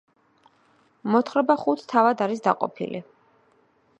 მოთხრობა 1.15 1.57
ხუთ 1.65 1.85
თავად 1.93 2.25
არის 2.27 2.43
დაყოფილი. 2.49 3.05